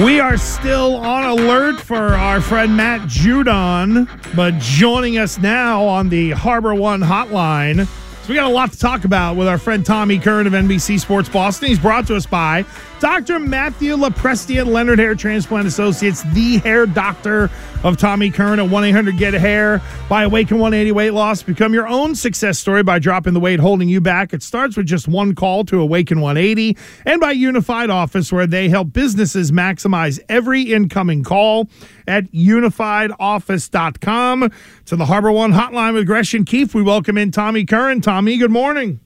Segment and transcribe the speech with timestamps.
[0.00, 6.08] We are still on alert for our friend Matt Judon, but joining us now on
[6.08, 7.86] the Harbor One hotline.
[7.86, 10.98] So we got a lot to talk about with our friend Tommy Curran of NBC
[10.98, 11.68] Sports Boston.
[11.68, 12.64] He's brought to us by
[13.02, 13.38] Dr.
[13.40, 17.50] Matthew LaPresti at Leonard Hair Transplant Associates, the hair doctor
[17.82, 19.82] of Tommy Curran at 1 800 Get Hair.
[20.08, 21.42] By Awaken 180 Weight Loss.
[21.42, 24.32] Become your own success story by dropping the weight holding you back.
[24.32, 28.68] It starts with just one call to Awaken 180 and by Unified Office, where they
[28.68, 31.68] help businesses maximize every incoming call
[32.06, 34.52] at unifiedoffice.com.
[34.84, 38.00] To the Harbor One hotline with Gresh and Keefe, we welcome in Tommy Curran.
[38.00, 39.00] Tommy, good morning.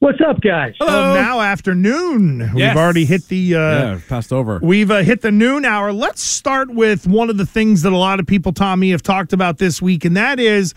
[0.00, 0.72] What's up, guys?
[0.80, 1.12] Hello.
[1.12, 2.40] now afternoon.
[2.40, 2.54] Yes.
[2.54, 4.58] We've already hit the uh, yeah, passed over.
[4.62, 5.92] We've uh, hit the noon hour.
[5.92, 9.34] Let's start with one of the things that a lot of people, Tommy, have talked
[9.34, 10.72] about this week, and that is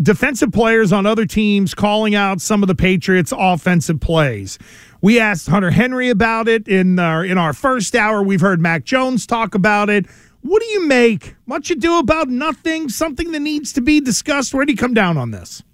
[0.00, 4.60] defensive players on other teams calling out some of the Patriots' offensive plays.
[5.00, 8.22] We asked Hunter Henry about it in our in our first hour.
[8.22, 10.06] We've heard Mac Jones talk about it.
[10.42, 11.34] What do you make?
[11.46, 12.90] What you do about nothing?
[12.90, 14.54] Something that needs to be discussed.
[14.54, 15.64] Where do you come down on this?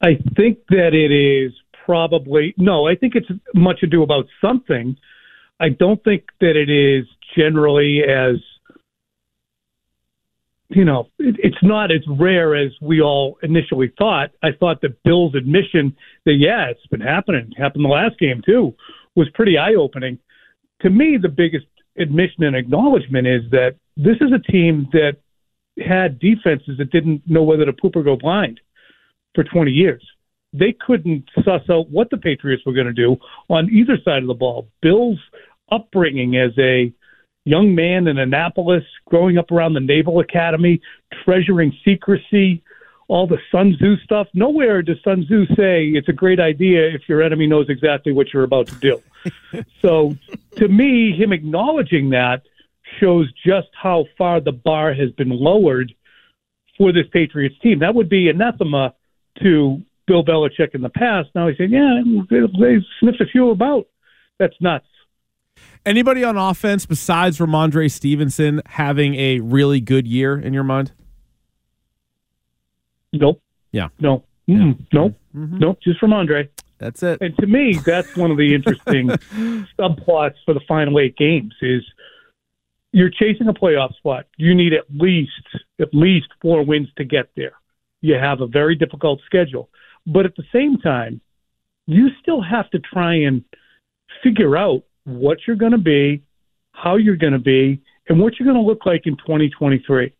[0.00, 1.52] I think that it is
[1.84, 2.86] probably no.
[2.86, 4.96] I think it's much ado about something.
[5.60, 8.36] I don't think that it is generally as
[10.68, 11.08] you know.
[11.18, 14.30] It, it's not as rare as we all initially thought.
[14.42, 15.96] I thought that Bill's admission
[16.26, 17.50] that yeah, it's been happening.
[17.56, 18.74] Happened the last game too.
[19.16, 20.18] Was pretty eye opening.
[20.82, 21.66] To me, the biggest
[21.98, 25.16] admission and acknowledgement is that this is a team that
[25.84, 28.60] had defenses that didn't know whether to poop or go blind
[29.34, 30.04] for 20 years.
[30.52, 33.16] They couldn't suss out what the Patriots were going to do
[33.48, 34.68] on either side of the ball.
[34.80, 35.18] Bill's
[35.70, 36.92] upbringing as a
[37.44, 40.80] young man in Annapolis, growing up around the Naval Academy,
[41.24, 42.62] treasuring secrecy,
[43.08, 44.26] all the Sun Tzu stuff.
[44.34, 48.32] Nowhere does Sun Tzu say it's a great idea if your enemy knows exactly what
[48.32, 49.02] you're about to do.
[49.82, 50.14] so,
[50.56, 52.42] to me, him acknowledging that
[53.00, 55.92] shows just how far the bar has been lowered
[56.76, 57.80] for this Patriots team.
[57.80, 58.94] That would be anathema
[59.42, 61.28] to Bill Belichick in the past.
[61.34, 62.00] Now he's saying, yeah,
[62.30, 63.86] they sniffed a few about.
[64.38, 64.86] That's nuts.
[65.84, 70.92] Anybody on offense besides Rhamondre Stevenson having a really good year in your mind?
[73.12, 73.42] Nope.
[73.72, 73.88] Yeah.
[73.98, 74.24] No.
[74.48, 75.14] Mm, Nope.
[75.34, 75.58] Mm-hmm.
[75.58, 75.78] Nope.
[75.82, 76.48] Just Rhamondre.
[76.78, 77.20] That's it.
[77.20, 79.08] And to me, that's one of the interesting
[79.78, 81.82] subplots for the final eight games is
[82.92, 84.26] you're chasing a playoff spot.
[84.36, 85.32] You need at least
[85.80, 87.52] at least four wins to get there.
[88.00, 89.68] You have a very difficult schedule.
[90.06, 91.20] But at the same time,
[91.86, 93.44] you still have to try and
[94.22, 96.22] figure out what you're going to be,
[96.72, 100.12] how you're going to be, and what you're going to look like in 2023.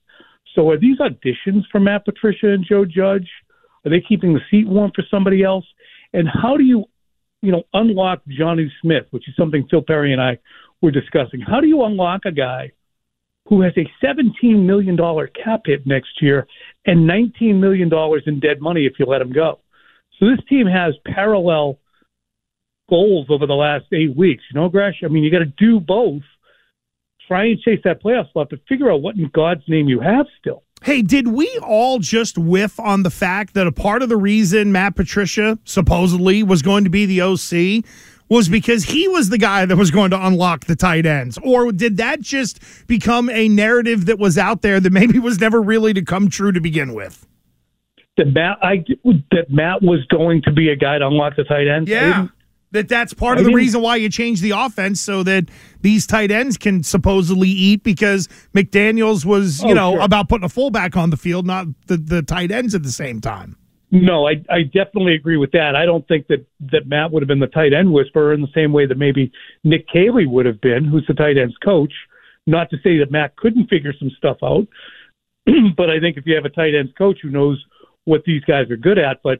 [0.54, 3.28] So are these auditions for Matt Patricia and Joe Judge?
[3.84, 5.64] Are they keeping the seat warm for somebody else?
[6.12, 6.84] And how do you,
[7.42, 10.38] you know, unlock Jonnu Smith, which is something Phil Perry and I
[10.80, 11.40] were discussing?
[11.40, 12.72] How do you unlock a guy
[13.48, 16.46] who has a $17 million cap hit next year
[16.86, 17.90] and $19 million
[18.26, 19.60] in dead money if you let him go?
[20.18, 21.78] So this team has parallel
[22.90, 24.42] goals over the last eight weeks.
[24.52, 25.02] You know, Gresh?
[25.04, 26.22] I mean, you got to do both.
[27.26, 30.26] Try and chase that playoff spot, but figure out what in God's name you have
[30.38, 30.62] still.
[30.82, 34.72] Hey, did we all just whiff on the fact that a part of the reason
[34.72, 37.84] Matt Patricia supposedly was going to be the OC
[38.28, 41.38] was because he was the guy that was going to unlock the tight ends?
[41.42, 45.60] Or did that just become a narrative that was out there that maybe was never
[45.62, 47.26] really to come true to begin with?
[48.16, 48.84] That Matt, I,
[49.30, 51.88] that Matt was going to be a guy to unlock the tight ends.
[51.88, 52.28] Yeah.
[52.72, 55.48] That that's part of the reason why you change the offense so that
[55.80, 60.00] these tight ends can supposedly eat because McDaniels was, oh, you Oh, know, sure.
[60.02, 63.22] about putting a fullback on the field, not the, the tight ends at the same
[63.22, 63.56] time.
[63.90, 65.74] No, I, I definitely agree with that.
[65.74, 68.48] I don't think that, that Matt would have been the tight end whisperer in the
[68.54, 69.32] same way that maybe
[69.64, 71.92] Nick Caley would have been, who's the tight ends coach.
[72.46, 74.66] Not to say that Matt couldn't figure some stuff out,
[75.76, 77.62] but I think if you have a tight ends coach who knows
[78.04, 79.38] what these guys are good at, but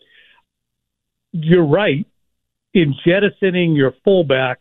[1.33, 2.07] you're right
[2.75, 4.61] in jettisoning your fullback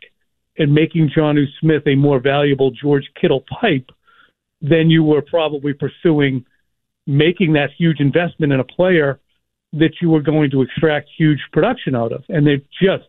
[0.57, 3.89] and making Jonnu Smith a more valuable George Kittle type
[4.61, 6.45] than you were probably pursuing
[7.06, 9.19] making that huge investment in a player
[9.73, 12.23] that you were going to extract huge production out of.
[12.29, 13.07] And they've just,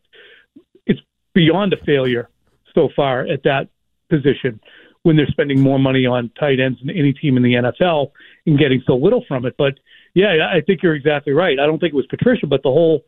[0.87, 1.00] it's
[1.34, 2.28] beyond a failure
[2.75, 3.69] so far at that
[4.10, 4.60] position
[5.02, 8.10] when they're spending more money on tight ends than any team in the NFL
[8.46, 9.55] and getting so little from it.
[9.56, 9.75] But
[10.14, 11.58] yeah, I think you're exactly right.
[11.58, 13.04] I don't think it was Patricia, but the whole,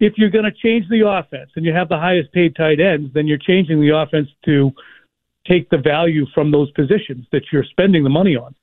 [0.00, 3.12] if you're going to change the offense and you have the highest paid tight ends,
[3.14, 4.70] then you're changing the offense to
[5.46, 8.54] take the value from those positions that you're spending the money on.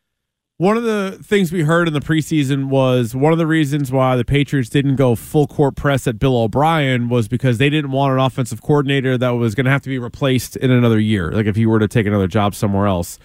[0.58, 4.16] One of the things we heard in the preseason was one of the reasons why
[4.16, 8.14] the Patriots didn't go full court press at Bill O'Brien was because they didn't want
[8.14, 11.46] an offensive coordinator that was going to have to be replaced in another year, like
[11.46, 13.20] if he were to take another job somewhere else.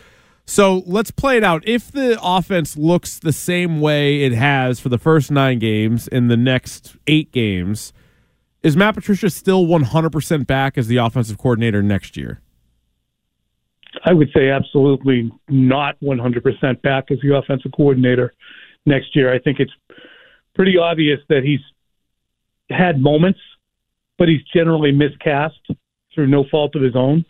[0.44, 1.62] So let's play it out.
[1.68, 6.26] If the offense looks the same way it has for the first nine games in
[6.26, 7.92] the next eight games,
[8.64, 12.40] is Matt Patricia still 100% back as the offensive coordinator next year?
[14.04, 18.32] I would say absolutely not 100% back as the offensive coordinator
[18.86, 19.32] next year.
[19.32, 19.72] I think it's
[20.54, 21.60] pretty obvious that he's
[22.70, 23.40] had moments,
[24.18, 25.58] but he's generally miscast
[26.14, 27.24] through no fault of his own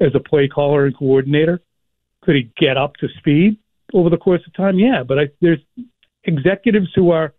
[0.00, 1.60] as a play caller and coordinator.
[2.22, 3.56] Could he get up to speed
[3.92, 4.78] over the course of time?
[4.78, 5.60] Yeah, but I, there's
[6.24, 7.34] executives who are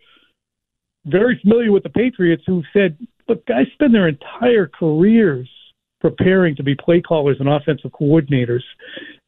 [1.06, 2.97] very familiar with the Patriots who've said,
[3.27, 5.50] look, guys spend their entire careers
[6.03, 8.59] preparing to be play callers and offensive coordinators.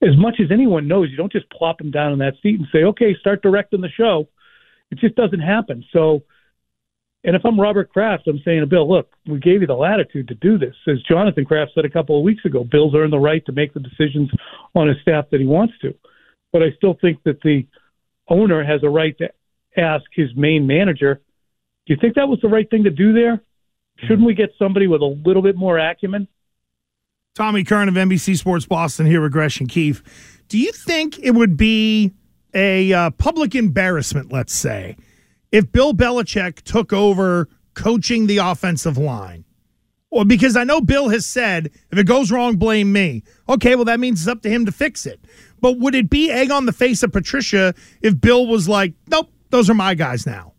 [0.03, 2.67] As much as anyone knows, you don't just plop them down in that seat and
[2.69, 4.27] say, okay, start directing the show.
[4.91, 5.85] It just doesn't happen.
[5.93, 6.23] So,
[7.23, 10.27] and if I'm Robert Kraft, I'm saying to Bill, look, we gave you the latitude
[10.27, 10.75] to do this.
[10.85, 13.73] As Jonathan Kraft said a couple of weeks ago, Bill's earned the right to make
[13.73, 14.29] the decisions
[14.75, 15.95] on his staff that he wants to.
[16.51, 17.65] But I still think that the
[18.27, 19.29] owner has a right to
[19.81, 21.21] ask his main manager,
[21.87, 23.41] do you think that was the right thing to do there?
[23.99, 26.27] Shouldn't we get somebody with a little bit more acumen?
[27.35, 30.01] Tommy Curran of NBC Sports Boston here with Gresh and Keefe.
[30.47, 32.13] Do you think it would be
[32.53, 34.95] a uh, public embarrassment, let's say,
[35.51, 39.43] if Bill Belichick took over coaching the offensive line?
[40.11, 43.21] Well, because I know Bill has said, if it goes wrong, blame me.
[43.49, 45.19] Okay, well, that means it's up to him to fix it.
[45.59, 49.29] But would it be egg on the face of Patricia if Bill was like, nope,
[49.49, 50.53] those are my guys now?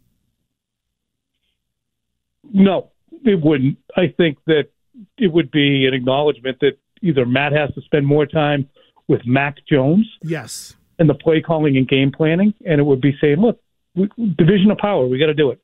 [2.53, 2.91] No,
[3.25, 3.79] it wouldn't.
[3.97, 4.69] I think that
[5.19, 8.69] it would be an acknowledgement that either Matt has to spend more time
[9.09, 13.17] with Mac Jones, yes, and the play calling and game planning, and it would be
[13.21, 13.61] saying, look,
[13.95, 15.61] we, division of power, we got to do it.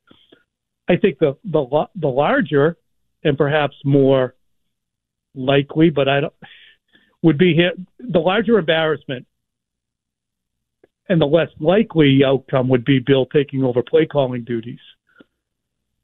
[0.87, 2.77] I think the the the larger
[3.23, 4.35] and perhaps more
[5.35, 6.33] likely, but I don't
[7.21, 9.25] would be here, the larger embarrassment
[11.07, 14.79] and the less likely outcome would be Bill taking over play calling duties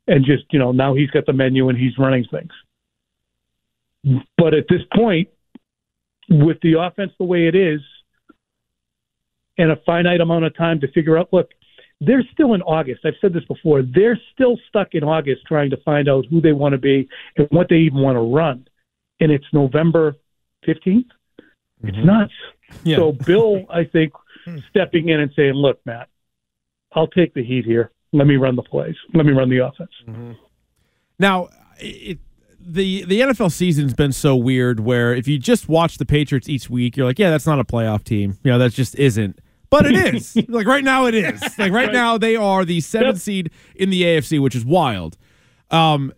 [0.09, 2.51] and just you know now he's got the menu and he's running things.
[4.37, 5.29] But at this point,
[6.29, 7.81] with the offense the way it is,
[9.57, 11.49] and a finite amount of time to figure out, look,
[12.01, 13.01] they're still in August.
[13.03, 13.81] I've said this before.
[13.81, 17.47] They're still stuck in August trying to find out who they want to be and
[17.51, 18.65] what they even want to run.
[19.19, 20.15] And it's November
[20.65, 20.77] 15th.
[20.85, 21.87] Mm-hmm.
[21.87, 22.33] It's nuts.
[22.83, 22.97] Yeah.
[22.97, 24.13] So, Bill, I think,
[24.69, 26.07] stepping in and saying, look, Matt,
[26.93, 27.91] I'll take the heat here.
[28.13, 28.95] Let me run the plays.
[29.13, 29.91] Let me run the offense.
[30.07, 30.31] Mm-hmm.
[31.19, 32.19] Now, it,
[32.73, 36.69] the the NFL season's been so weird where if you just watch the Patriots each
[36.69, 38.37] week, you're like, yeah, that's not a playoff team.
[38.43, 39.39] You know, that just isn't.
[39.69, 40.35] But it is.
[40.47, 41.41] like right now it is.
[41.41, 41.91] Like right, right.
[41.91, 43.21] now they are the seventh yep.
[43.21, 45.17] seed in the AFC, which is wild.
[45.71, 46.13] Um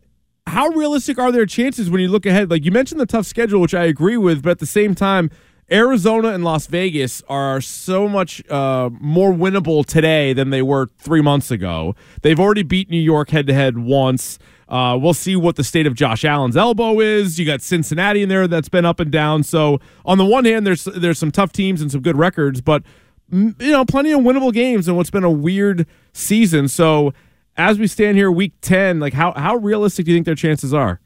[0.48, 2.50] how realistic are their chances when you look ahead?
[2.50, 5.30] Like you mentioned the tough schedule, which I agree with, but at the same time,
[5.72, 11.22] Arizona and Las Vegas are so much uh, more winnable today than they were three
[11.22, 11.96] months ago.
[12.24, 14.38] They've already beat New York head to head once.
[14.72, 17.38] Uh, we'll see what the state of Josh Allen's elbow is.
[17.38, 19.44] You got Cincinnati in there that's been up and down.
[19.44, 22.82] So on the one hand, there's there's some tough teams and some good records, but
[23.30, 26.70] mm, you know plenty of winnable games in what's been a weird season.
[26.70, 27.14] So
[27.58, 30.74] as we stand here, week ten, like how how realistic do you think their chances
[30.74, 31.02] are?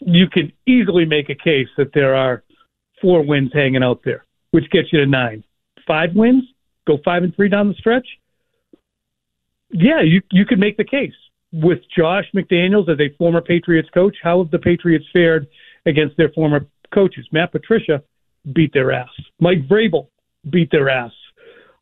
[0.00, 2.44] You can easily make a case that there are
[3.00, 5.44] four wins hanging out there, which gets you to nine.
[5.86, 6.44] Five wins,
[6.86, 8.06] go five and three down the stretch.
[9.70, 11.14] Yeah, you you could make the case
[11.54, 15.46] with Josh McDaniels as a former Patriots coach, how have the Patriots fared
[15.86, 17.26] against their former coaches?
[17.30, 18.02] Matt Patricia
[18.52, 19.08] beat their ass.
[19.38, 20.08] Mike Vrabel
[20.50, 21.12] beat their ass.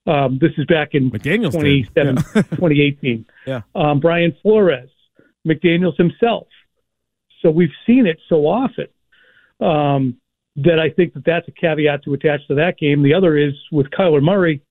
[0.07, 2.23] Um, this is back in McDaniels 27, yeah.
[2.43, 3.27] 2018.
[3.47, 3.63] Yeah.
[3.75, 4.91] Um, Brian Flores,
[5.47, 6.49] McDaniels himself.
[7.41, 8.89] So we've seen it so often
[9.61, 10.19] um,
[10.57, 13.03] that I think that that's a caveat to attach to that game.
[13.03, 14.63] The other is with Kyler Murray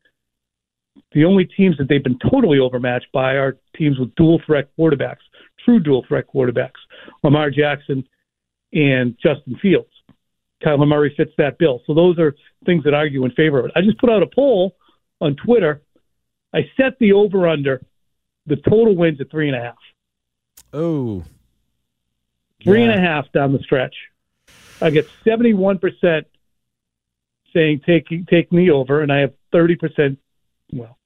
[1.13, 5.23] the only teams that they've been totally overmatched by are teams with dual threat quarterbacks,
[5.63, 6.79] true dual threat quarterbacks,
[7.23, 8.07] Lamar Jackson
[8.73, 9.89] and Justin Fields.
[10.63, 11.81] Kyler Murray fits that bill.
[11.87, 13.71] So those are things that argue in favor of it.
[13.75, 14.75] I just put out a poll
[15.19, 15.81] on Twitter.
[16.53, 17.81] I set the over under
[18.45, 19.77] the total wins at three and a half.
[20.73, 21.23] Oh.
[22.63, 22.91] Three yeah.
[22.91, 23.95] and a half down the stretch.
[24.81, 26.27] I get seventy one percent
[27.53, 30.19] saying take take me over, and I have thirty percent
[30.71, 30.97] well,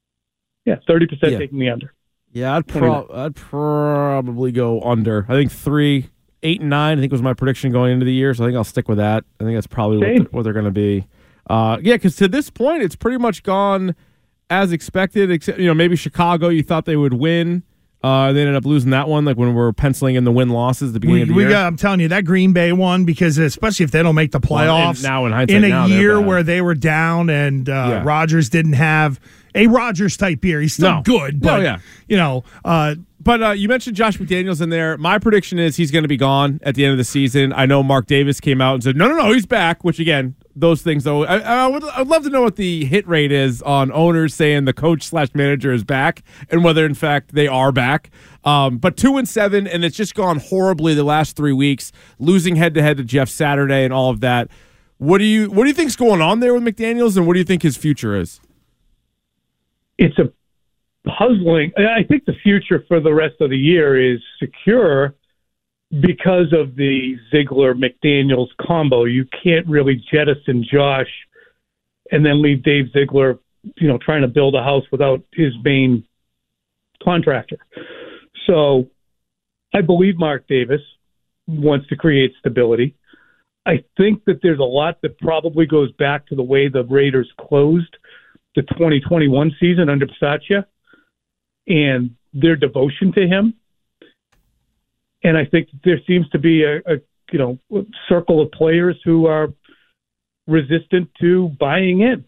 [0.66, 1.40] yeah, thirty percent yeah.
[1.40, 1.94] taking the under.
[2.32, 5.26] Yeah, I'd pro- I'd probably go under.
[5.30, 6.10] I think three,
[6.44, 6.98] eight, and nine.
[6.98, 8.98] I think was my prediction going into the year, so I think I'll stick with
[8.98, 9.24] that.
[9.40, 11.08] I think that's probably what they're, what they're, going to be.
[11.50, 13.96] Uh, yeah, because to this point, it's pretty much gone
[14.50, 15.32] as expected.
[15.32, 17.64] Except you know maybe Chicago, you thought they would win.
[18.06, 20.50] Uh, they ended up losing that one, like when we are penciling in the win
[20.50, 21.50] losses at the beginning we, of the we year.
[21.52, 24.40] got, I'm telling you that Green Bay one because especially if they don't make the
[24.48, 24.62] Well,
[24.94, 28.04] playoffs now in hindsight, in a now year where they were down and uh, Yeah.
[28.04, 29.20] Rodgers didn't have
[29.56, 30.62] a Rodgers type year.
[30.62, 31.02] He's still No.
[31.02, 31.78] good, No, but yeah.
[32.08, 34.98] you know, uh, But uh, you mentioned Josh McDaniels in there.
[35.00, 37.54] My prediction is he's going to be gone at the end of the season.
[37.54, 40.36] I know Mark Davis came out and said, no, no, no, he's back, which again,
[40.56, 43.32] those things, though, I, I, would, I would love to know what the hit rate
[43.32, 47.48] is on owners saying the coach slash manager is back and whether, in fact, they
[47.48, 48.10] are back.
[48.44, 52.56] Um, but two and seven, and it's just gone horribly the last three weeks, losing
[52.56, 54.50] head to head to Jeff Saturday and all of that.
[54.98, 57.40] What do you what do you think's going on there with McDaniels, and what do
[57.40, 58.40] you think his future is?
[59.98, 60.32] it's a
[61.08, 61.72] puzzling.
[61.78, 65.16] I think the future for the rest of the year is secure
[66.02, 69.06] because of the Ziegler McDaniels combo.
[69.06, 71.10] You can't really jettison Josh
[72.12, 73.40] and then leave Dave Ziegler,
[73.78, 76.06] you know, trying to build a house without his main
[77.04, 77.58] contractor.
[78.48, 78.90] So
[79.74, 80.82] I believe Mark Davis
[81.48, 82.96] wants to create stability.
[83.66, 87.32] I think that there's a lot that probably goes back to the way the Raiders
[87.40, 87.96] closed
[88.56, 90.66] the 2021 season under Bisaccia
[91.68, 93.56] and their devotion to him.
[95.26, 96.98] And I think there seems to be a, a
[97.32, 97.58] you know
[98.08, 99.48] circle of players who are
[100.46, 102.24] resistant to buying in.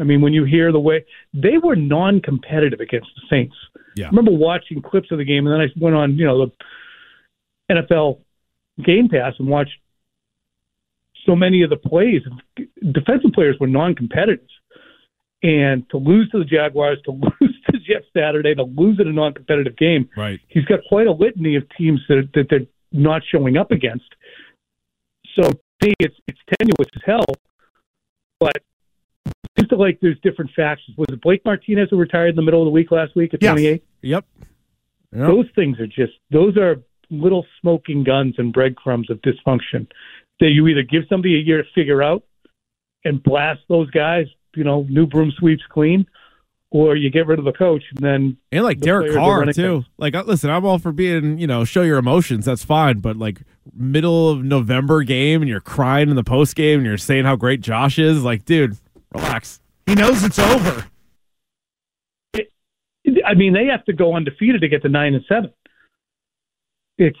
[0.00, 3.54] I mean, when you hear the way they were non-competitive against the Saints.
[3.96, 4.06] Yeah.
[4.06, 7.74] I remember watching clips of the game, and then I went on, you know, the
[7.74, 8.18] NFL
[8.84, 9.76] Game Pass and watched
[11.26, 12.22] so many of the plays.
[12.92, 14.44] Defensive players were non-competitive,
[15.44, 17.49] and to lose to the Jaguars, to lose
[17.90, 20.40] to Jeff Saturday, to lose in a non-competitive game, Right.
[20.48, 24.04] he's got quite a litany of teams that, that they're not showing up against.
[25.36, 27.24] So to me, it's it's tenuous as hell,
[28.40, 28.52] but
[29.58, 30.96] seems like there's different factions.
[30.96, 33.42] Was it Blake Martinez who retired in the middle of the week last week at
[33.42, 33.52] Yes.
[33.52, 33.84] 28?
[34.02, 34.24] Yep.
[35.12, 35.26] Yep.
[35.26, 36.76] Those things are just those are
[37.10, 39.86] little smoking guns and breadcrumbs of dysfunction
[40.38, 42.22] that you either give somebody a year to figure out
[43.04, 46.06] and blast those guys, you know, new broom sweeps clean,
[46.70, 49.84] or you get rid of the coach and then And like the Derek Carr too.
[49.98, 52.44] Like, listen, I'm all for being, you know, show your emotions.
[52.44, 53.00] That's fine.
[53.00, 53.42] But like
[53.74, 57.36] middle of November game, and you're crying in the post game, and you're saying how
[57.36, 58.22] great Josh is.
[58.22, 58.76] Like, dude,
[59.12, 59.60] relax.
[59.86, 60.86] he knows it's over.
[63.26, 65.52] I mean, they have to go undefeated to get to nine and seven.
[66.98, 67.18] It's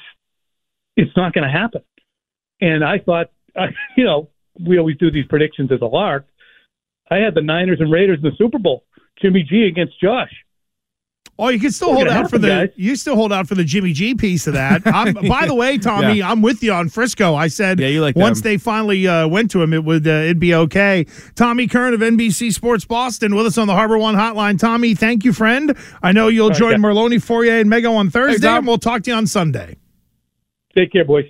[0.96, 1.82] it's not going to happen.
[2.60, 4.28] And I thought, I, you know,
[4.58, 6.26] we always do these predictions as a lark.
[7.10, 8.84] I had the Niners and Raiders in the Super Bowl.
[9.20, 10.32] Jimmy G against Josh.
[11.42, 12.68] Oh, you can still hold gonna out for happen, the guys.
[12.76, 14.82] you still hold out for the Jimmy G piece of that.
[14.84, 17.34] I'm, by the way, Tommy, I'm with you on Frisco.
[17.34, 18.50] I said Yeah, you like once them.
[18.52, 21.06] they finally uh, went to him, it would uh, it'd be okay.
[21.36, 24.58] Tommy Curran of NBC Sports Boston with us on the Harbor One Hotline.
[24.58, 25.74] Tommy, thank you, friend.
[26.02, 26.76] I know you'll right, join yeah.
[26.78, 28.58] Merloni, Fauria, and Mego on Thursday, Tom.
[28.58, 29.76] and we'll talk to you on Sunday.
[30.76, 31.24] Take care, boys.